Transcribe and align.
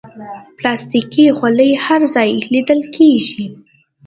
پلاستيکي 0.57 1.25
خولۍ 1.37 1.71
هر 1.85 2.01
ځای 2.13 2.31
لیدل 2.53 2.81
کېږي. 2.95 3.45